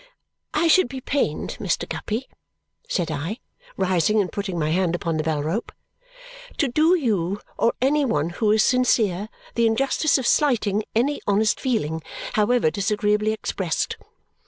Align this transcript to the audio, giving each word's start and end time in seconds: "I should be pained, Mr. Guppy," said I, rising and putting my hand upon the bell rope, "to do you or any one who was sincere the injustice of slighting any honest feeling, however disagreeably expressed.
"I 0.55 0.67
should 0.67 0.89
be 0.89 0.99
pained, 0.99 1.57
Mr. 1.59 1.87
Guppy," 1.87 2.27
said 2.89 3.11
I, 3.11 3.37
rising 3.77 4.19
and 4.19 4.31
putting 4.31 4.57
my 4.57 4.71
hand 4.71 4.95
upon 4.95 5.17
the 5.17 5.23
bell 5.23 5.43
rope, 5.43 5.71
"to 6.57 6.67
do 6.67 6.95
you 6.95 7.39
or 7.55 7.73
any 7.83 8.03
one 8.03 8.31
who 8.31 8.47
was 8.47 8.63
sincere 8.63 9.29
the 9.53 9.67
injustice 9.67 10.17
of 10.17 10.25
slighting 10.25 10.81
any 10.95 11.21
honest 11.27 11.59
feeling, 11.59 12.01
however 12.33 12.71
disagreeably 12.71 13.31
expressed. 13.31 13.97